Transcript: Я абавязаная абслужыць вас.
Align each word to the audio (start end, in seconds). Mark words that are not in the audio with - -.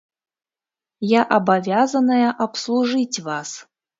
Я 1.09 1.21
абавязаная 1.35 2.29
абслужыць 2.47 3.23
вас. 3.29 3.49